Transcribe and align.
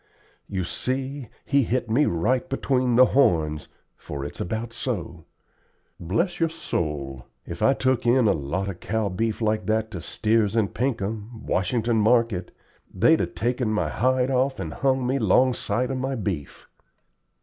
You 0.49 0.63
see, 0.63 1.27
he 1.45 1.61
hit 1.61 1.87
me 1.87 2.05
right 2.07 2.49
between 2.49 2.95
the 2.95 3.05
horns, 3.13 3.67
for 3.95 4.25
it's 4.25 4.41
about 4.41 4.73
so. 4.73 5.25
Bless 5.99 6.39
your 6.39 6.49
soul, 6.49 7.27
if 7.45 7.61
I'd 7.61 7.79
took 7.79 8.07
in 8.07 8.27
a 8.27 8.31
lot 8.31 8.67
of 8.67 8.79
cow 8.79 9.09
beef 9.09 9.43
like 9.43 9.67
that 9.67 9.91
to 9.91 10.01
Steers 10.01 10.55
and 10.55 10.73
Pinkham, 10.73 11.45
Washington 11.45 11.97
Market, 11.97 12.49
they'd 12.91 13.21
'a 13.21 13.27
taken 13.27 13.69
my 13.69 13.89
hide 13.89 14.31
off 14.31 14.59
and 14.59 14.73
hung 14.73 15.05
me 15.05 15.17
up 15.17 15.21
'longside 15.21 15.91
of 15.91 15.97
my 15.99 16.15
beef." 16.15 16.67